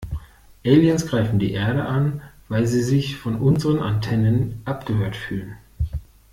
[0.65, 5.57] Aliens greifen die Erde an, weil sie sich von unseren Antennen abgehört fühlen.